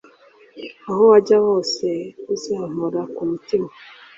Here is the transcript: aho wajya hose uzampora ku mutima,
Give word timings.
aho 0.89 1.01
wajya 1.11 1.37
hose 1.47 1.87
uzampora 2.33 3.01
ku 3.15 3.21
mutima, 3.31 3.69